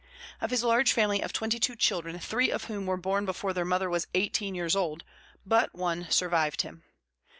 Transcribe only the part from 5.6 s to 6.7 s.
one survived